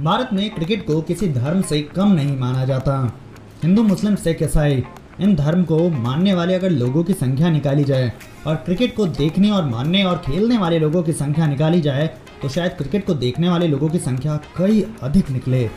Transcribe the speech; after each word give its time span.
भारत 0.00 0.28
में 0.32 0.54
क्रिकेट 0.54 0.86
को 0.86 1.00
किसी 1.00 1.26
धर्म 1.28 1.60
से 1.62 1.80
कम 1.96 2.12
नहीं 2.12 2.36
माना 2.38 2.64
जाता। 2.64 2.94
हिंदू, 3.62 3.82
मुस्लिम, 3.82 4.14
सिख, 4.14 4.42
ईसाई, 4.42 4.82
इन 5.20 5.34
धर्म 5.36 5.62
को 5.64 5.88
मानने 5.90 6.32
वाले 6.34 6.54
अगर 6.54 6.70
लोगों 6.70 7.02
की 7.04 7.12
संख्या 7.12 7.50
निकाली 7.50 7.84
जाए 7.84 8.12
और 8.46 8.54
क्रिकेट 8.56 8.96
को 8.96 9.06
देखने 9.08 9.50
और 9.50 9.64
मानने 9.64 10.02
और 10.04 10.16
खेलने 10.16 10.58
वाले 10.58 10.78
लोगों 10.78 11.02
की 11.02 11.12
संख्या 11.12 11.46
निकाली 11.46 11.80
जाए 11.80 12.06
तो 12.42 12.48
शायद 12.48 12.72
क्रिकेट 12.72 13.06
को 13.06 13.14
देखने 13.14 13.48
वाले 13.48 13.68
लोगों 13.68 13.88
की 13.88 13.98
संख्या 13.98 14.36
कई 14.56 14.84
अधिक 15.02 15.30
निकले। 15.30 15.68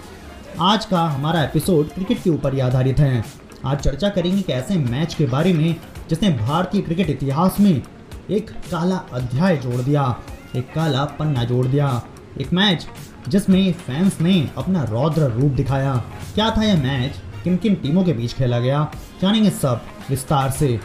आज 0.61 0.85
का 0.85 1.01
हमारा 1.01 1.43
एपिसोड 1.43 1.89
क्रिकेट 1.89 2.23
के 2.23 2.29
ऊपर 2.29 2.53
ही 2.53 2.59
आधारित 2.59 2.99
है। 2.99 3.23
आज 3.65 3.79
चर्चा 3.79 4.09
करेंगे 4.09 4.41
कि 4.41 4.53
ऐसे 4.53 4.77
मैच 4.77 5.13
के 5.13 5.25
बारे 5.25 5.53
में 5.53 5.75
जिसने 6.09 6.29
भारतीय 6.37 6.81
क्रिकेट 6.81 7.09
इतिहास 7.09 7.59
में 7.59 7.81
एक 8.31 8.49
काला 8.49 8.97
अध्याय 9.13 9.57
जोड़ 9.57 9.81
दिया, 9.81 10.15
एक 10.55 10.73
काला 10.73 11.05
पन्ना 11.19 11.43
जोड़ 11.43 11.65
दिया, 11.67 12.01
एक 12.41 12.53
मैच 12.53 12.87
जिसमें 13.27 13.73
फैंस 13.73 14.19
ने 14.21 14.35
अपना 14.57 14.83
रौद्र 14.83 15.29
रूप 15.31 15.51
दिखाया। 15.51 15.95
क्या 16.35 16.49
था 16.49 16.63
यह 16.63 16.75
मैच 16.83 17.21
किन 17.43 17.57
किन 17.57 17.75
टीमों 17.75 18.03
के 18.03 18.13
बीच 18.13 18.33
खेला 18.33 18.59
गया? 18.59 18.91
जानेंगे 19.21 19.49
सब 19.49 19.81
विस्तार 20.09 20.51
से 20.51 20.79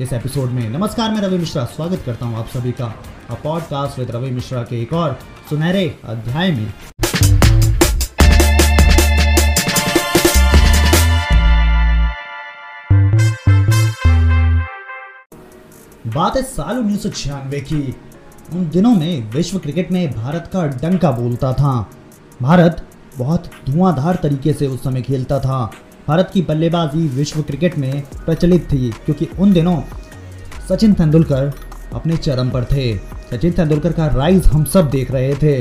इस 0.00 0.12
एपिसोड 0.12 0.50
में। 0.50 0.68
नमस्कार, 0.70 1.10
मैं 1.10 1.20
रवि 1.20 1.38
मिश्रा। 1.38 1.64
स्वागत 1.64 2.02
करता 2.06 2.26
हूँ 2.26 2.38
आप 2.38 2.48
सभी 2.48 2.72
का 2.72 2.86
पॉडकास्ट 3.44 3.98
विद 3.98 4.10
रवि 4.10 4.30
मिश्रा 4.30 4.62
के 4.62 4.80
एक 4.82 4.92
और 4.92 5.18
सुनहरे 5.50 5.98
अध्याय 6.04 6.50
में। 6.50 6.72
बात 16.06 16.36
है 16.36 16.42
साल 16.42 16.78
उन्नीस 16.78 17.02
सौ 17.02 17.08
छियानवे 17.08 17.60
की। 17.60 17.94
उन 18.54 18.68
दिनों 18.68 18.90
में 18.90 19.30
विश्व 19.30 19.58
क्रिकेट 19.58 19.90
में 19.92 20.10
भारत 20.12 20.48
का 20.52 20.66
डंका 20.66 21.10
बोलता 21.10 21.52
था। 21.52 21.90
भारत 22.42 22.82
बहुत 23.18 23.50
धुआंधार 23.70 24.18
तरीके 24.22 24.52
से 24.52 24.66
उस 24.66 24.82
समय 24.84 25.02
खेलता 25.02 25.38
था। 25.40 25.64
भारत 26.08 26.30
की 26.34 26.42
बल्लेबाजी 26.42 27.06
विश्व 27.08 27.42
क्रिकेट 27.42 27.78
में 27.78 28.02
प्रचलित 28.26 28.66
थी, 28.72 28.90
क्योंकि 29.04 29.28
उन 29.38 29.52
दिनों 29.52 29.80
सचिन 30.68 30.94
तेंदुलकर 30.94 31.52
अपने 31.92 32.16
चरम 32.16 32.50
पर 32.50 32.64
थे। 32.64 32.96
सचिन 33.30 33.52
तेंदुलकर 33.52 33.92
का 33.92 34.06
राइज 34.06 34.46
हम 34.46 34.64
सब 34.64 34.90
देख 34.90 35.10
रहे 35.10 35.34
थे। 35.34 35.60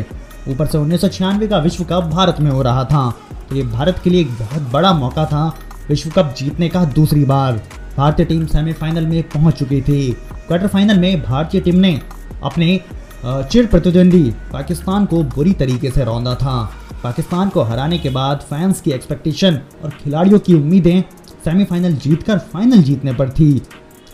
ऊपर 0.52 0.68
से 0.68 0.78
उन्नीस 0.78 1.02
सौ 1.02 1.08
छियानवे 1.08 1.48
का 1.48 1.58
विश्व 1.58 1.84
कप 1.84 2.10
भारत 2.14 2.40
में 2.40 2.52
हो 2.52 2.62
रहा 2.62 2.84
था। 2.84 3.10
तो 3.50 3.56
ये 3.56 3.64
भारत 3.64 4.00
के 4.04 4.10
लिए 4.10 4.22
एक 4.22 4.32
बहुत 4.32 4.72
बड़ा 4.74 4.94
मौका 4.94 5.26
था 5.26 5.48
विश्व 5.90 6.10
कप 6.10 6.34
जीतने 6.38 6.70
का 6.70 6.86
दूसरी 6.86 7.26
बार। 7.26 7.62
भारतीय 7.98 8.26
टीम 8.26 8.46
सेमीफाइनल 8.46 9.08
में 9.08 9.22
पहुँच 9.24 9.60
चुकी 9.60 9.82
थी। 9.82 10.12
क्वार्टर 10.48 10.68
फाइनल 10.68 11.00
में 11.00 11.22
भारतीय 11.24 11.62
टीम 11.62 11.76
ने 11.76 12.00
अपने 12.44 12.80
चिर 13.26 13.66
प्रतिद्वंदी 13.66 14.24
पाकिस्तान 14.54 15.06
को 15.06 15.22
बुरी 15.26 15.54
तरीके 15.54 15.92
से 15.92 16.04
रौंदा 16.06 16.36
था। 16.36 16.56
पाकिस्तान 17.04 17.50
को 17.50 17.62
हराने 17.62 17.98
के 17.98 18.10
बाद 18.10 18.38
फैंस 18.40 18.82
की 18.82 18.92
एक्सपेक्टेशन 18.92 19.60
और 19.84 19.90
खिलाड़ियों 20.04 20.40
की 20.40 20.54
उम्मीदें 20.54 21.02
सेमीफाइनल 21.46 21.94
जीतकर 21.96 22.38
फाइनल 22.38 22.84
जीतने 22.84 23.14
पर 23.14 23.30
थी। 23.30 23.62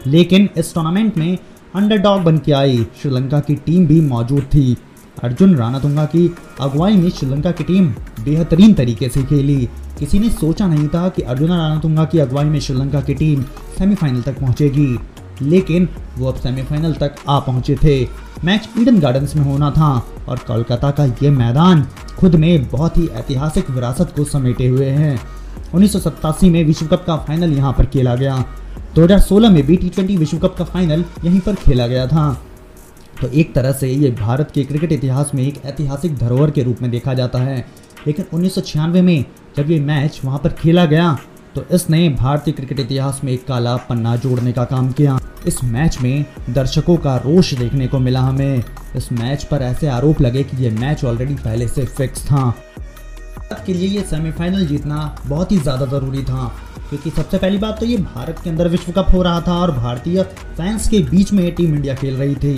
लेकिन 0.08 0.50
इस 0.58 0.74
टूर्नामेंट 0.74 1.18
में 1.18 1.38
अंडरडॉग 1.76 2.22
बन 2.22 2.38
के 2.38 2.52
आई। 2.52 2.86
श्रीलंका 3.02 3.40
की 3.40 3.56
टीम 3.56 3.86
भी 3.88 4.02
मौजूद 4.02 4.44
थी। 4.44 4.76
अर्जुन 5.24 5.56
रानातुंगा 5.56 6.06
की 6.06 6.36
अगुवाई 6.62 6.96
में 6.96 7.10
श्रीलंका 7.10 7.52
की 7.52 7.64
टीम 7.64 7.88
बेहतरीन 8.20 8.74
तरीके 8.74 9.10
से 9.10 9.24
खेली। 9.24 9.70
किसी 10.00 10.20
ने 10.20 10.30
सोचा 10.30 10.68
नहीं 10.68 10.88
था 10.88 11.08
कि 11.10 11.22
अर्जुन 11.22 11.50
रानातुंगा 11.50 12.06
की 12.06 12.20
अगुवाई 12.20 12.46
में 12.46 12.60
श्रीलंका 12.60 13.02
की 13.02 13.14
टीम 13.14 13.42
सेमीफाइनल 13.78 14.22
तक 14.22 14.40
पहुंचेगी। 14.40 15.00
लेकिन 15.42 15.88
वो 16.18 16.28
अब 16.28 16.36
सेमीफाइनल 16.36 16.94
तक 16.94 17.16
आ 17.30 17.40
पहुँचे 17.40 17.76
थे। 17.76 18.08
मैच 18.44 18.70
ईडन 18.80 19.00
गार्डन्स 19.00 19.36
में 19.36 19.44
होना 19.44 19.72
था 19.72 19.92
और 20.28 20.38
कोलकाता 20.38 20.92
का 20.92 21.06
ये 21.06 21.30
मैदान 21.30 21.88
खुद 22.20 22.36
में 22.36 22.70
बहुत 22.70 22.98
ही 22.98 23.08
ऐतिहासिक 23.08 23.70
विरासत 23.70 24.14
को 24.16 24.24
समेटे 24.24 24.68
हुए 24.68 24.90
हैं। 24.90 25.20
उन्नीस 25.74 25.96
में 26.44 26.64
विश्व 26.64 26.88
कप 26.88 27.04
का 27.08 27.18
फाइनल 27.18 27.54
यहाँ 27.54 27.74
पर 27.74 27.86
खेला 27.86 28.16
गया। 28.16 28.46
2016 28.96 29.50
में 29.50 29.66
भी 29.66 29.76
टी 29.76 30.18
विश्व 30.18 30.38
कप 30.38 30.56
का 30.56 30.66
फाइनल 30.66 31.06
यहीं 31.26 31.40
पर 31.40 31.56
खेला 31.56 31.88
गया 31.88 32.08
था। 32.08 32.34
तो 33.22 33.28
एक 33.28 33.54
तरह 33.54 33.72
से 33.72 33.90
ये 33.90 34.12
भारत 34.12 34.52
के 34.52 34.64
क्रिकेट 34.64 34.92
इतिहास 34.92 35.32
में 35.36 35.44
एक 35.44 35.62
ऐतिहासिक 35.66 36.18
धरोहर 36.18 36.52
के 36.52 36.64
रूप 36.64 36.82
में 36.82 36.92
देखा 36.92 37.14
जाता 37.14 37.40
है। 37.40 37.66
लेकिन 38.08 38.26
उन्नीस 38.34 38.56
सौ 38.56 38.62
छियानवे 38.62 39.02
में 39.02 39.26
जब 39.58 39.72
ये 39.72 39.80
मैच 39.80 40.20
वहाँ 40.26 40.40
पर 40.40 40.50
खेला 40.50 40.86
गया 40.86 41.18
तो 41.56 41.66
इसने 41.72 42.08
भारतीय 42.12 42.54
क्रिकेट 42.54 42.80
इतिहास 42.80 43.20
में 43.24 43.32
एक 43.34 43.46
काला 43.48 43.76
पन्ना 43.90 44.16
जोड़ने 44.18 44.52
का 44.54 44.64
काम 44.66 44.92
किया। 44.92 45.18
इस 45.48 45.64
मैच 45.64 45.98
में 46.02 46.26
दर्शकों 46.50 46.96
का 46.98 47.16
रोष 47.18 47.54
देखने 47.54 47.88
को 47.88 48.00
मिला 48.00 48.22
हमें। 48.22 48.64
इस 48.96 49.12
मैच 49.14 49.44
पर 49.44 49.62
ऐसे 49.62 49.88
आरोप 49.90 50.22
लगे 50.22 50.44
कि 50.44 50.64
ये 50.64 50.70
मैच 50.72 51.04
ऑलरेडी 51.06 51.36
पहले 51.36 51.68
से 51.68 51.86
फिक्स 51.88 52.26
था। 52.26 52.54
के 53.56 53.74
लिए 53.74 53.88
ये 53.88 54.02
सेमीफाइनल 54.04 54.66
जीतना 54.68 55.16
बहुत 55.26 55.52
ही 55.52 55.58
ज़्यादा 55.58 55.86
ज़रूरी 55.88 56.24
था, 56.24 56.46
क्योंकि 56.90 57.10
सबसे 57.12 57.38
पहली 57.38 57.58
बात 57.58 57.80
तो 57.80 57.86
ये 57.86 57.98
भारत 57.98 58.40
के 58.44 58.50
अंदर 58.50 58.68
विश्व 58.68 58.92
कप 58.92 59.08
हो 59.14 59.22
रहा 59.24 59.42
था 59.42 59.58
और 59.58 59.72
भारतीय 59.72 60.22
फैंस 60.24 60.88
के 60.90 61.00
बीच 61.02 61.34
में 61.34 61.54
टीम 61.56 61.76
इंडिया 61.76 61.96
खेल 61.96 62.16
रही 62.16 62.36
थी। 62.36 62.56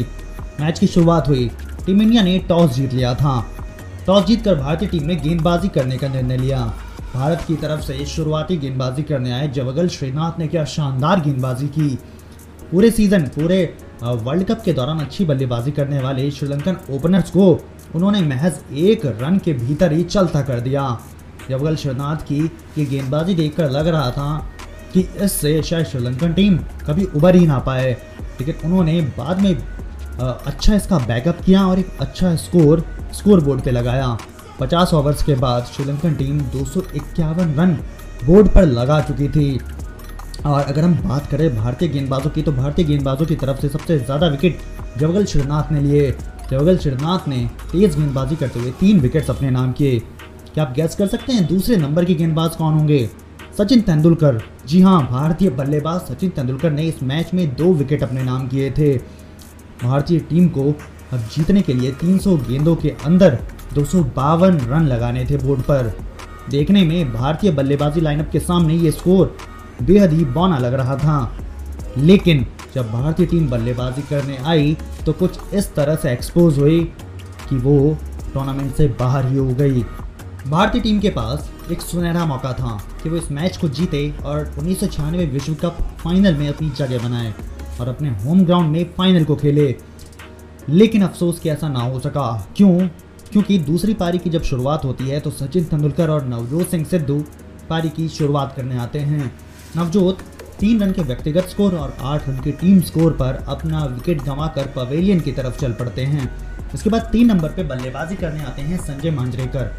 मैच 0.62 0.79
की 0.79 0.88
शुरुआत 0.88 1.27
हुई। 1.27 1.50
टीम 1.85 2.01
इंडिया 2.01 2.23
ने 2.23 2.38
टॉस 2.50 2.73
जीत 2.75 2.94
लिया 2.94 3.13
था। 3.16 3.39
टॉस 4.07 4.25
जीतकर 4.25 4.56
भारतीय 4.56 4.89
टीम 4.89 5.03
ने 5.03 5.16
गेंदबाजी 5.17 5.67
करने 5.69 5.97
का 5.97 6.07
निर्णय 6.07 6.38
लिया। 6.38 6.73
भारत 7.15 7.43
की 7.47 7.55
तरफ़ 7.57 7.81
से 7.81 8.05
शुरुआती 8.05 8.57
गेंदबाजी 8.57 9.03
करने 9.03 9.31
आए 9.31 9.47
जवगल 9.49 9.87
श्रीनाथ 9.89 10.39
ने 10.39 10.47
क्या 10.47 10.63
शानदार 10.67 11.19
गेंदबाजी 11.21 11.67
की। 11.69 11.87
पूरे 12.71 12.89
सीज़न 12.91 13.27
पूरे 13.35 13.57
वर्ल्ड 14.03 14.43
कप 14.47 14.61
के 14.65 14.73
दौरान 14.73 14.99
अच्छी 14.99 15.25
बल्लेबाजी 15.25 15.71
करने 15.71 15.99
वाले 15.99 16.29
श्रीलंकन 16.31 16.77
ओपनर्स 16.91 17.29
को 17.31 17.45
उन्होंने 17.95 18.21
महज 18.23 18.59
एक 18.85 19.05
रन 19.21 19.37
के 19.37 19.53
भीतर 19.55 19.93
ही 19.93 20.03
चलता 20.05 20.41
कर 20.41 20.59
दिया। 20.61 20.83
जवगल 21.49 21.75
श्रीनाथ 21.75 22.25
की 22.27 22.43
ये 22.77 22.85
गेंदबाजी 22.85 23.35
देखकर 23.35 23.69
लग 23.71 23.87
रहा 23.87 24.11
था 24.11 24.29
कि 24.93 25.01
इससे 25.17 25.61
शायद 25.63 25.85
श्रीलंकन 25.85 26.33
टीम 26.33 26.57
कभी 26.87 27.05
उबर 27.15 27.35
ही 27.35 27.47
ना 27.47 27.59
पाए। 27.61 27.91
लेकिन 28.39 28.55
उन्होंने 28.65 28.99
बाद 29.17 29.41
में 29.41 29.55
अच्छा 30.19 30.73
इसका 30.75 30.97
बैकअप 31.07 31.41
किया 31.45 31.65
और 31.67 31.79
एक 31.79 31.97
अच्छा 32.01 32.35
स्कोर 32.37 32.85
स्कोर 33.13 33.43
बोर्ड 33.43 33.61
पे 33.61 33.71
लगाया। 33.71 34.17
50 34.61 34.93
ओवर्स 34.93 35.23
के 35.23 35.35
बाद 35.35 35.63
श्रीलंकन 35.66 36.13
टीम 36.16 36.39
दो 36.51 36.66
सौ 36.66 36.81
इक्यावन 36.95 37.53
रन 37.55 37.73
बोर्ड 38.25 38.47
पर 38.49 38.66
लगा 38.66 38.99
चुकी 39.01 39.27
थी। 39.29 39.59
और 40.45 40.61
अगर 40.61 40.83
हम 40.83 40.93
बात 41.03 41.27
करें 41.27 41.55
भारतीय 41.55 41.89
गेंदबाजों 41.89 42.29
की 42.29 42.41
तो 42.41 42.51
भारतीय 42.51 42.85
गेंदबाजों 42.85 43.25
की 43.25 43.35
तरफ़ 43.35 43.61
से 43.61 43.69
सबसे 43.69 43.97
ज़्यादा 43.99 44.27
विकेट 44.27 44.59
जवगल 44.97 45.25
श्रीनाथ 45.25 45.71
ने 45.71 45.81
लिए। 45.81 46.11
जवगल 46.49 46.77
श्रीनाथ 46.77 47.27
ने 47.27 47.38
तेज़ 47.71 47.97
गेंदबाजी 47.97 48.35
करते 48.35 48.59
हुए 48.59 48.71
तीन 48.79 48.99
विकेट्स 48.99 49.29
अपने 49.29 49.49
नाम 49.51 49.71
किए। 49.71 49.99
क्या 50.53 50.63
आप 50.63 50.73
गैस 50.75 50.95
कर 50.95 51.07
सकते 51.07 51.33
हैं 51.33 51.45
दूसरे 51.47 51.77
नंबर 51.77 52.05
के 52.05 52.13
गेंदबाज 52.13 52.55
कौन 52.55 52.73
होंगे? 52.73 53.09
सचिन 53.57 53.81
तेंदुलकर। 53.81 54.41
जी 54.67 54.81
हाँ 54.81 55.01
भारतीय 55.07 55.49
बल्लेबाज 55.51 56.01
सचिन 56.01 56.29
तेंदुलकर 56.29 56.71
ने 56.71 56.83
इस 56.83 57.01
मैच 57.03 57.33
में 57.33 57.55
दो 57.55 57.73
विकेट 57.73 58.03
अपने 58.03 58.23
नाम 58.23 58.47
किए 58.47 58.69
थे। 58.71 58.95
भारतीय 59.83 60.19
टीम 60.19 60.47
को 60.49 60.69
अब 61.13 61.27
जीतने 61.35 61.61
के 61.61 61.73
लिए 61.73 61.91
300 61.94 62.38
गेंदों 62.47 62.75
के 62.75 62.89
अंदर 63.05 63.38
दो 63.75 63.84
सौ 63.86 64.03
बावन 64.16 64.58
रन 64.59 64.86
लगाने 64.88 65.25
थे 65.25 65.38
बोर्ड 65.38 65.62
पर। 65.62 65.94
देखने 66.50 66.84
में 66.84 67.13
भारतीय 67.13 67.52
बल्लेबाजी 67.52 68.02
लाइनअप 68.02 68.30
के 68.31 68.40
सामने 68.40 68.74
ये 68.74 68.91
स्कोर 68.91 69.36
बेहद 69.84 70.13
ही 70.13 70.25
बौना 70.25 70.58
लग 70.58 70.74
रहा 70.74 70.96
था। 70.97 71.18
लेकिन 71.97 72.46
जब 72.75 72.91
भारतीय 72.91 73.25
टीम 73.25 73.50
बल्लेबाजी 73.50 74.02
करने 74.02 74.38
आई 74.46 74.75
तो 75.06 75.12
कुछ 75.13 75.53
इस 75.53 75.74
तरह 75.75 75.96
से 75.96 76.12
एक्सपोज 76.12 76.59
हुई 76.59 76.84
कि 77.50 77.58
वो 77.58 77.97
टूर्नामेंट 78.34 78.74
से 78.75 78.88
बाहर 79.00 79.25
ही 79.25 79.38
हो 79.38 79.53
गई। 79.53 79.84
भारतीय 80.50 80.81
टीम 80.81 81.00
के 81.00 81.09
पास 81.09 81.52
एक 81.72 81.81
सुनहरा 81.81 82.25
मौका 82.25 82.52
था 82.53 82.78
कि 83.03 83.09
वो 83.09 83.18
इस 83.18 83.31
मैच 83.31 83.57
को 83.57 83.69
जीते 83.69 84.09
और 84.25 84.53
उन्नीस 84.59 84.80
सौ 84.80 84.88
छियानवे 84.88 85.25
विश्व 85.25 85.53
कप 85.53 85.78
फाइनल 86.00 86.36
में 86.36 86.47
अपनी 86.50 86.69
जगह 86.69 87.03
बनाए 87.03 87.34
और 87.81 87.88
अपने 87.88 88.09
होम 88.24 88.44
ग्राउंड 88.46 88.72
में 88.72 88.86
फाइनल 88.97 89.24
को 89.24 89.36
खेले। 89.36 89.75
लेकिन 90.69 91.03
अफसोस 91.03 91.40
कि 91.40 91.50
ऐसा 91.50 91.68
ना 91.69 91.80
हो 91.80 92.00
सका। 92.00 92.47
क्यों? 92.57 92.88
क्योंकि 93.31 93.58
दूसरी 93.59 93.94
पारी 93.94 94.18
की 94.18 94.30
जब 94.30 94.44
शुरुआत 94.44 94.86
होती 94.86 95.08
है 95.08 95.19
तो 95.19 95.31
सचिन 95.31 95.63
तेंदुलकर 95.63 96.10
और 96.10 96.25
नवजोत 96.25 96.69
सिंह 96.69 96.86
सिद्धू 96.86 97.19
पारी 97.69 97.89
की 97.89 98.07
शुरुआत 98.10 98.54
करने 98.56 98.77
आते 98.77 99.00
हैं। 99.00 99.33
नवजोत 99.77 100.18
तीन 100.60 100.80
रन 100.81 100.92
के 100.92 101.01
व्यक्तिगत 101.01 101.45
स्कोर 101.45 101.75
और 101.75 101.95
आठ 102.01 102.27
रन 102.30 102.39
के 102.39 102.51
टीम 102.51 102.80
स्कोर 102.81 103.12
पर 103.12 103.44
अपना 103.48 103.83
विकेट 103.86 104.22
गंवाकर 104.24 104.68
पवेलियन 104.68 105.19
की 105.19 105.31
तरफ़ 105.31 105.60
चल 105.60 105.72
पड़ते 105.72 106.01
हैं। 106.01 106.30
इसके 106.74 106.89
बाद 106.89 107.10
तीन 107.12 107.27
नंबर 107.27 107.50
पर 107.50 107.63
बल्लेबाजी 107.63 108.16
करने 108.16 108.44
आते 108.44 108.62
हैं 108.62 108.77
संजय 108.77 109.12
मांजरेकर। 109.12 109.74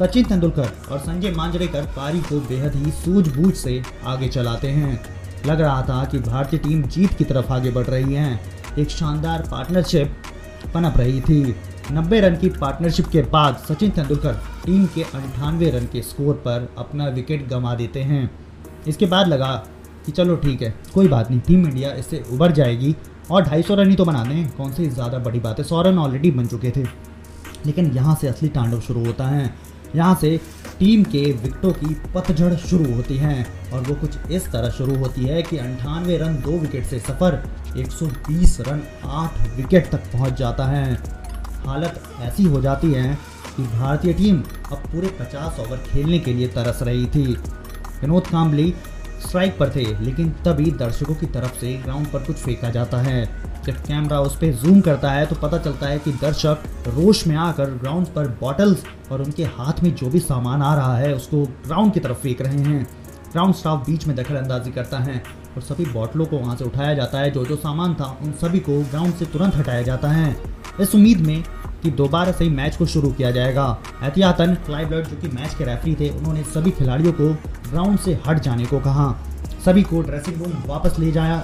सचिन 0.00 0.24
तेंदुलकर 0.24 0.68
और 0.90 0.98
संजय 0.98 1.30
मांजरेकर 1.30 1.82
पारी 1.96 2.20
को 2.20 2.40
बेहद 2.40 2.74
ही 2.74 2.90
सूझबूझ 2.90 3.54
से 3.54 3.82
आगे 4.04 4.28
चलाते 4.28 4.68
हैं। 4.68 5.00
लग 5.46 5.60
रहा 5.60 5.82
था 5.82 6.04
कि 6.04 6.18
भारतीय 6.18 6.60
टीम 6.60 6.82
जीत 6.82 7.14
की 7.14 7.24
तरफ़ 7.24 7.52
आगे 7.52 7.70
बढ़ 7.70 7.86
रही 7.86 8.14
है। 8.14 8.40
एक 8.78 8.90
शानदार 8.90 9.48
पार्टनरशिप 9.50 10.16
पनप 10.74 10.94
रही 10.96 11.20
थी। 11.20 11.56
90 11.90 12.20
रन 12.20 12.36
की 12.36 12.48
पार्टनरशिप 12.50 13.06
के 13.06 13.22
बाद 13.30 13.56
सचिन 13.68 13.90
तेंदुलकर 13.90 14.34
टीम 14.64 14.86
के 14.86 15.02
अंठानवे 15.04 15.70
रन 15.70 15.86
के 15.92 16.02
स्कोर 16.02 16.34
पर 16.44 16.68
अपना 16.78 17.08
विकेट 17.10 17.48
गंवा 17.48 17.74
देते 17.74 18.02
हैं। 18.02 18.30
इसके 18.88 19.06
बाद 19.06 19.28
लगा 19.28 19.52
कि 20.06 20.12
चलो 20.12 20.36
ठीक 20.36 20.62
है, 20.62 20.74
कोई 20.94 21.08
बात 21.08 21.30
नहीं 21.30 21.40
टीम 21.40 21.66
इंडिया 21.68 21.92
इससे 21.94 22.22
उबर 22.32 22.52
जाएगी 22.52 22.94
और 23.30 23.44
250 23.44 23.74
रन 23.78 23.90
ही 23.90 23.96
तो 23.96 24.04
बना 24.04 24.24
दें। 24.24 24.50
कौन 24.50 24.72
सी 24.72 24.86
ज़्यादा 24.88 25.18
बड़ी 25.20 25.40
बात 25.40 25.58
है, 25.58 25.64
सौ 25.64 25.82
रन 25.82 25.98
ऑलरेडी 25.98 26.30
बन 26.30 26.46
चुके 26.46 26.70
थे। 26.70 26.84
लेकिन 27.66 27.90
यहाँ 27.92 28.14
से 28.14 28.28
असली 28.28 28.48
तांडव 28.48 28.80
शुरू 28.80 29.04
होता 29.04 29.26
है। 29.26 29.52
यहाँ 29.96 30.14
से 30.14 30.36
टीम 30.78 31.02
के 31.04 31.20
विकेटों 31.32 31.72
की 31.72 31.94
पतझड़ 32.14 32.54
शुरू 32.56 32.92
होती 32.94 33.16
है 33.16 33.46
और 33.72 33.80
वो 33.82 33.94
कुछ 33.96 34.30
इस 34.30 34.46
तरह 34.52 34.70
शुरू 34.70 34.94
होती 34.96 35.24
है 35.24 35.42
कि 35.42 35.56
अंठानवे 35.58 36.16
रन, 36.16 36.34
दो 36.36 36.58
विकेट 36.58 36.84
से 36.86 36.98
सफ़र 37.00 37.42
120 37.78 38.60
रन, 38.60 38.82
आठ 39.04 39.56
विकेट 39.56 39.90
तक 39.90 40.12
पहुँच 40.12 40.38
जाता 40.38 40.66
है। 40.66 41.19
हालत 41.66 42.02
ऐसी 42.20 42.44
हो 42.44 42.60
जाती 42.60 42.92
है 42.92 43.18
कि 43.56 43.62
भारतीय 43.62 44.12
टीम 44.12 44.42
अब 44.72 44.78
पूरे 44.86 45.08
50 45.20 45.58
ओवर 45.60 45.76
खेलने 45.78 46.18
के 46.18 46.34
लिए 46.34 46.48
तरस 46.48 46.82
रही 46.82 47.06
थी। 47.06 47.26
विनोद 48.00 48.26
काम्बली 48.26 48.74
स्ट्राइक 49.26 49.58
पर 49.58 49.70
थे, 49.70 49.84
लेकिन 50.00 50.28
तभी 50.44 50.70
दर्शकों 50.70 51.14
की 51.14 51.26
तरफ़ 51.26 51.58
से 51.58 51.72
ग्राउंड 51.74 52.06
पर 52.06 52.18
कुछ 52.18 52.36
फेंका 52.36 52.70
जाता 52.70 52.98
है। 52.98 53.24
जब 53.64 53.76
कैमरा 53.76 54.20
उस 54.20 54.36
पर 54.36 54.52
जूम 54.52 54.80
करता 54.80 55.10
है 55.10 55.26
तो 55.26 55.36
पता 55.36 55.58
चलता 55.58 55.86
है 55.86 55.98
कि 55.98 56.12
दर्शक 56.12 56.62
रोश 56.88 57.26
में 57.26 57.36
आकर 57.36 57.70
ग्राउंड 57.70 58.06
पर 58.06 58.28
बॉटल्स 58.40 58.84
और 59.12 59.22
उनके 59.22 59.44
हाथ 59.44 59.82
में 59.82 59.94
जो 59.94 60.10
भी 60.10 60.18
सामान 60.18 60.62
आ 60.62 60.74
रहा 60.74 60.96
है, 60.96 61.14
उसको 61.14 61.44
ग्राउंड 61.66 61.92
की 61.92 62.00
तरफ़ 62.00 62.16
फेंक 62.16 62.40
रहे 62.42 62.58
हैं। 62.58 62.86
ग्राउंड 63.32 63.54
स्टाफ 63.54 63.86
बीच 63.86 64.06
में 64.06 64.16
दखल 64.16 64.36
अंदाजी 64.36 64.70
करता 64.70 64.98
है 64.98 65.22
और 65.56 65.62
सभी 65.62 65.84
बॉटलों 65.84 66.26
को 66.26 66.36
वहाँ 66.36 66.56
से 66.56 66.64
उठाया 66.64 66.94
जाता 66.94 67.18
है। 67.18 67.30
जो 67.30 67.44
जो 67.44 67.56
सामान 67.56 67.94
था, 67.94 68.18
उन 68.22 68.32
सभी 68.32 68.58
को 68.58 68.80
ग्राउंड 68.82 69.14
से 69.14 69.24
तुरंत 69.24 69.56
हटाया 69.56 69.82
जाता 69.82 70.08
है। 70.08 70.36
इस 70.80 70.94
उम्मीद 70.94 71.20
में 71.20 71.42
कि 71.82 71.90
दोबारा 71.92 72.32
से 72.32 72.44
ही 72.44 72.50
मैच 72.50 72.76
को 72.76 72.86
शुरू 72.86 73.10
किया 73.10 73.30
जाएगा। 73.30 73.64
एहतियातन, 74.02 74.54
क्लाइव 74.66 74.90
लॉर्ड, 74.90 75.06
जो 75.06 75.16
कि 75.16 75.28
मैच 75.28 75.54
के 75.54 75.64
रेफरी 75.64 75.94
थे, 75.94 76.08
उन्होंने 76.10 76.42
सभी 76.44 76.70
खिलाड़ियों 76.70 77.12
को 77.12 77.28
ग्राउंड 77.70 77.98
से 77.98 78.18
हट 78.26 78.40
जाने 78.40 78.64
को 78.64 78.80
कहा। 78.80 79.10
सभी 79.64 79.82
को 79.82 80.00
ड्रेसिंग 80.02 80.42
रूम 80.42 80.52
वापस 80.66 80.98
ले 80.98 81.10
जाया 81.12 81.42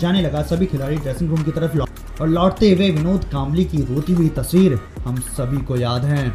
जाने 0.00 0.22
लगा। 0.22 0.42
सभी 0.42 0.66
खिलाड़ी 0.66 0.96
ड्रेसिंग 0.96 1.30
रूम 1.30 1.42
की 1.42 1.50
तरफ़ 1.50 1.76
लौट 1.76 2.20
और 2.20 2.28
लौटते 2.28 2.70
हुए 2.70 2.90
विनोद 2.90 3.24
कामली 3.24 3.64
की 3.64 3.82
रोती 3.84 4.12
हुई 4.12 4.28
तस्वीर 4.28 4.78
हम 5.04 5.16
सभी 5.30 5.62
को 5.62 5.76
याद 5.76 6.04
है। 6.04 6.26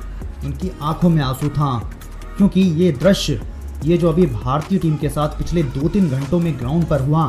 उनकी 0.45 0.72
आँखों 0.81 1.10
में 1.10 1.22
आँसू 1.24 1.50
था, 1.50 1.78
क्योंकि 2.38 2.62
ये 2.62 2.92
दृश्य, 2.92 3.42
ये 3.86 3.98
जो 3.98 4.10
अभी 4.10 4.25
भारतीय 4.25 4.80
टीम 4.80 4.95
के 4.95 5.10
साथ 5.10 5.38
पिछले 5.38 5.63
दो 5.63 5.90
तीन 5.90 6.10
घंटों 6.10 6.40
में 6.40 6.57
ग्राउंड 6.60 6.86
पर 6.86 7.01
हुआ, 7.01 7.28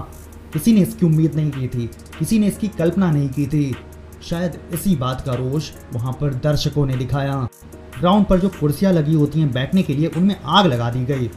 किसी 0.52 0.72
ने 0.72 0.80
इसकी 0.80 1.06
उम्मीद 1.06 1.34
नहीं 1.34 1.50
की 1.50 1.68
थी, 1.68 1.86
किसी 2.18 2.38
ने 2.38 2.46
इसकी 2.46 2.68
कल्पना 2.68 3.10
नहीं 3.10 3.28
की 3.28 3.46
थी। 3.46 3.74
शायद 4.22 4.58
इसी 4.72 4.94
बात 4.96 5.20
का 5.20 5.34
रोष 5.34 5.70
वहाँ 5.92 6.12
पर 6.12 6.34
दर्शकों 6.34 6.86
ने 6.86 6.96
दिखाया। 6.96 7.36
ग्राउंड 7.98 8.26
पर 8.26 8.40
जो 8.40 8.48
कुर्सियाँ 8.50 8.92
लगी 8.92 9.14
होती 9.14 9.40
हैं 9.40 9.50
बैठने 9.52 9.82
के 9.82 9.94
लिए, 9.94 10.06
उनमें 10.08 10.36
आग 10.44 10.66
लगा 10.66 10.90
दी 10.90 11.04
गई। 11.04 11.30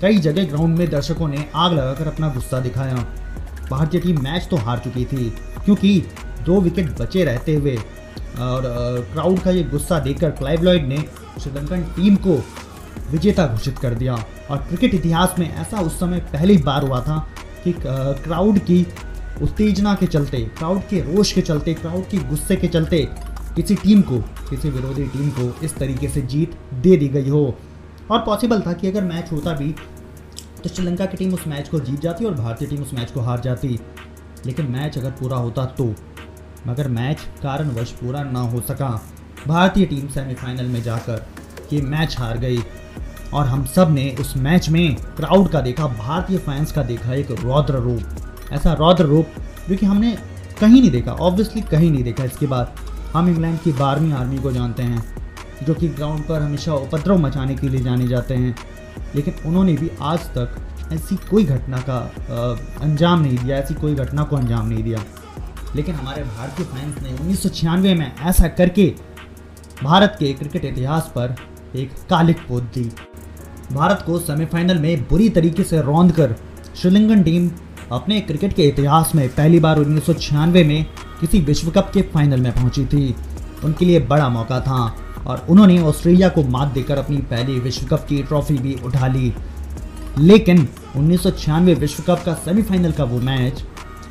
कई 0.00 0.18
जगह 0.18 0.44
ग्राउंड 0.44 0.78
में 0.78 0.88
दर्शकों 0.90 1.28
ने 1.28 1.44
आग 1.54 1.72
लगाकर 1.72 2.06
अपना 2.06 2.28
गुस्सा 2.28 2.60
दिखाया। 2.60 2.94
भारतीय 3.70 4.00
टीम 4.00 4.22
मैच 4.22 4.46
तो 4.50 4.56
हार 4.56 4.78
चुकी 4.78 5.04
थी, 5.04 5.28
क्योंकि 5.64 6.00
दो 6.44 6.60
विकेट 6.60 6.98
बचे 7.00 7.24
रहते 7.24 7.54
हुए। 7.54 7.76
और 8.40 8.62
क्राउड 9.12 9.38
का 9.38 9.50
ये 9.50 9.62
गुस्सा 9.64 9.98
देखकर 10.00 10.30
क्लाइव 10.30 10.62
लॉयड 10.62 10.86
ने 10.88 11.04
श्रीलंकन 11.40 11.82
टीम 11.96 12.16
को 12.16 12.42
विजेता 13.10 13.46
घोषित 13.46 13.78
कर 13.78 13.94
दिया। 13.94 14.14
और 14.50 14.58
क्रिकेट 14.58 14.94
इतिहास 14.94 15.34
में 15.38 15.48
ऐसा 15.50 15.80
उस 15.80 15.98
समय 16.00 16.20
पहली 16.32 16.56
बार 16.58 16.84
हुआ 16.84 17.00
था 17.00 17.18
कि 17.64 17.74
क्राउड 17.78 18.58
की 18.60 18.82
उत्तेजना 19.42 19.94
के 19.94 20.06
चलते 20.06 20.38
क्राउड 20.58 20.80
के 20.80 21.00
रोष 21.04 21.32
के 21.32 21.40
चलते 21.40 21.74
क्राउड 21.74 22.04
के 22.04 22.18
गुस्से 22.28 22.56
के 22.56 22.68
चलते 22.68 23.08
किसी 23.56 23.74
टीम 23.74 24.02
को, 24.02 24.18
किसी 24.50 24.70
विरोधी 24.70 25.04
टीम 25.04 25.30
को 25.30 25.64
इस 25.64 25.76
तरीके 25.76 26.08
से 26.08 26.22
जीत 26.22 26.56
दे 26.74 26.96
दी 26.96 27.08
गई 27.08 27.28
हो। 27.28 27.44
और 28.10 28.18
पॉसिबल 28.18 28.60
था 28.60 28.72
कि 28.72 28.88
अगर 28.88 29.04
मैच 29.04 29.32
होता 29.32 29.52
भी 29.52 29.74
तो 30.62 30.68
श्रीलंका 30.68 31.06
की 31.06 31.16
टीम 31.16 31.34
उस 31.34 31.46
मैच 31.46 31.68
को 31.68 31.80
जीत 31.80 32.00
जाती 32.00 32.24
और 32.24 32.34
भारतीय 32.34 32.68
टीम 32.68 32.82
उस 32.82 32.94
मैच 32.94 33.10
को 33.10 33.20
हार 33.20 33.40
जाती। 33.40 33.78
लेकिन 34.46 34.66
मैच 34.66 34.98
अगर 34.98 35.10
पूरा 35.10 35.36
होता 35.36 35.64
तो 35.64 35.94
मगर 36.66 36.88
मैच 36.88 37.20
कारणवश 37.42 37.90
पूरा 37.92 38.22
ना 38.22 38.40
हो 38.40 38.60
सका। 38.60 38.88
भारतीय 39.46 39.86
टीम 39.86 40.08
सेमीफाइनल 40.08 40.66
में 40.66 40.82
जाकर 40.82 41.26
ये 41.72 41.80
मैच 41.82 42.16
हार 42.18 42.38
गई। 42.38 42.62
और 43.34 43.46
हम 43.46 43.64
सबने 43.66 44.08
उस 44.20 44.36
मैच 44.36 44.68
में 44.68 44.94
क्राउड 45.16 45.48
का 45.48 45.60
देखा, 45.60 45.86
भारतीय 45.86 46.38
फैंस 46.38 46.72
का 46.72 46.82
देखा 46.82 47.14
एक 47.14 47.30
रौद्र 47.30 47.74
रूप। 47.74 48.02
ऐसा 48.52 48.72
रौद्र 48.72 49.04
रूप, 49.04 49.26
जो 49.68 49.76
कि 49.76 49.86
हमने 49.86 50.16
कहीं 50.60 50.80
नहीं 50.80 50.90
देखा 50.90 51.12
ऑब्वियसली 51.12 51.62
कहीं 51.62 51.90
नहीं 51.90 52.02
देखा 52.04 52.24
इसके 52.24 52.46
बाद। 52.46 52.74
हम 53.12 53.28
इंग्लैंड 53.28 53.58
की 53.60 53.72
बारहवीं 53.72 54.12
आर्मी 54.12 54.38
को 54.38 54.52
जानते 54.52 54.82
हैं, 54.82 55.02
जो 55.62 55.74
कि 55.74 55.88
ग्राउंड 55.88 56.24
पर 56.24 56.42
हमेशा 56.42 56.74
उपद्रव 56.74 57.18
मचाने 57.18 57.54
के 57.54 57.68
लिए 57.68 57.82
जाने 57.82 58.08
जाते 58.08 58.34
हैं। 58.34 58.54
लेकिन 59.14 59.34
उन्होंने 59.46 59.72
भी 59.72 59.90
आज 60.02 60.20
तक 60.36 60.56
ऐसी 60.92 61.16
कोई 61.30 61.44
घटना 61.44 61.78
का 61.78 61.98
अंजाम 62.80 63.20
नहीं 63.20 63.38
दिया, 63.38 63.56
ऐसी 63.56 63.74
कोई 63.74 63.94
घटना 63.94 64.22
को 64.22 64.36
अंजाम 64.36 64.68
नहीं 64.68 64.82
दिया। 64.84 65.04
लेकिन 65.76 65.94
हमारे 65.94 66.22
भारतीय 66.22 66.66
फैंस 66.66 67.02
ने 67.02 67.16
उन्नीस 67.18 67.42
सौ 67.42 67.48
छियानवे 67.48 67.94
में 67.94 68.12
ऐसा 68.20 68.48
करके 68.48 68.92
भारत 69.82 70.16
के 70.18 70.32
क्रिकेट 70.32 70.64
इतिहास 70.64 71.10
पर 71.14 71.34
एक 71.76 71.92
कालिक 72.10 72.38
पोत 72.48 72.62
दी। 72.74 72.90
भारत 73.72 74.02
को 74.06 74.18
सेमीफाइनल 74.18 74.78
में 74.78 75.08
बुरी 75.08 75.28
तरीके 75.28 75.62
से 75.62 75.80
रौंद 75.82 76.12
कर, 76.12 76.34
श्रीलंकन 76.76 77.22
टीम 77.22 77.48
अपने 77.92 78.20
क्रिकेट 78.20 78.52
के 78.52 78.62
इतिहास 78.62 79.12
में 79.14 79.28
पहली 79.28 79.60
बार 79.60 79.78
उन्नीस 79.78 80.06
सौ 80.06 80.12
छियानवे 80.12 80.64
में 80.64 80.86
किसी 81.20 81.40
विश्व 81.40 81.70
कप 81.70 81.90
के 81.94 82.02
फाइनल 82.02 82.40
में 82.40 82.52
पहुँची 82.52 82.84
थी। 82.84 83.14
उनके 83.64 83.84
लिए 83.84 84.00
बड़ा 84.00 84.28
मौका 84.28 84.60
था 84.60 84.96
और 85.26 85.46
उन्होंने 85.48 85.82
ऑस्ट्रेलिया 85.82 86.28
को 86.28 86.42
मात 86.42 86.68
देकर 86.68 86.98
अपनी 86.98 87.16
पहली 87.16 87.58
विश्व 87.60 87.86
कप 87.86 88.06
की 88.08 88.22
ट्रॉफी 88.22 88.54
भी 88.54 88.78
उठा 88.84 89.06
ली। 89.06 89.34
लेकिन 90.18 90.68
उन्नीस 90.96 91.22
सौ 91.22 91.30
छियानवे 91.30 91.74
विश्व 91.74 92.02
कप 92.02 92.22
का 92.26 92.34
सेमीफाइनल 92.34 92.92
का 92.92 93.04
वो 93.04 93.20
मैच 93.20 93.64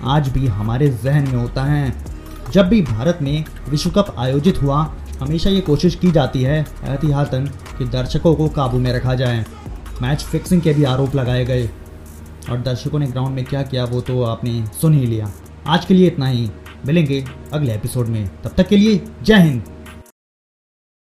आज 0.03 0.29
भी 0.29 0.47
हमारे 0.47 0.89
जहन 0.89 1.23
में 1.23 1.41
होता 1.41 1.63
है। 1.63 2.05
जब 2.51 2.69
भी 2.69 2.81
भारत 2.81 3.19
में 3.21 3.45
विश्व 3.69 3.89
कप 3.89 4.15
आयोजित 4.17 4.61
हुआ, 4.61 4.95
हमेशा 5.21 5.49
ये 5.49 5.61
कोशिश 5.61 5.95
की 5.95 6.11
जाती 6.11 6.41
है, 6.41 6.67
एहतियातन, 6.83 7.45
कि 7.77 7.85
दर्शकों 7.85 8.35
को 8.35 8.49
काबू 8.49 8.79
में 8.79 8.93
रखा 8.93 9.15
जाए। 9.15 9.45
मैच 10.01 10.21
फिक्सिंग 10.21 10.61
के 10.61 10.73
भी 10.73 10.83
आरोप 10.83 11.15
लगाए 11.15 11.45
गए। 11.45 11.69
और 12.49 12.61
दर्शकों 12.61 12.99
ने 12.99 13.07
ग्राउंड 13.07 13.35
में 13.35 13.45
क्या 13.45 13.63
किया 13.63 13.85
वो 13.85 14.01
तो 14.01 14.23
आपने 14.23 14.65
सुन 14.81 14.93
ही 14.93 15.05
लिया। 15.05 15.31
आज 15.67 15.85
के 15.85 15.93
लिए 15.93 16.07
इतना 16.07 16.27
ही। 16.27 16.51
मिलेंगे 16.85 17.25
अगले 17.53 17.73
एपिसोड 17.73 18.07
में। 18.07 18.29
तब 18.43 18.51
तक 18.57 18.67
के 18.67 18.77
लिए 18.77 19.03
जय 19.23 19.35
हिंद। 19.35 19.63